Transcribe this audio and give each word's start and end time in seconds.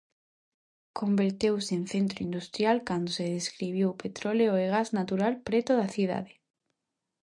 Converteuse 0.99 1.69
en 1.77 1.83
centro 1.93 2.19
industrial 2.27 2.77
cando 2.87 3.09
se 3.17 3.25
descubriu 3.37 3.99
petróleo 4.03 4.51
e 4.63 4.65
gas 4.73 4.87
natural 4.99 5.33
preto 5.47 5.71
da 5.79 5.87
cidade. 5.95 6.33